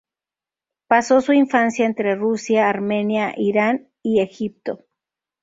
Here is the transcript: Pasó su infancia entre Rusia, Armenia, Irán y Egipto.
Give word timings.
Pasó 0.87 1.21
su 1.21 1.31
infancia 1.31 1.85
entre 1.85 2.15
Rusia, 2.15 2.67
Armenia, 2.67 3.35
Irán 3.37 3.89
y 4.01 4.19
Egipto. 4.21 4.79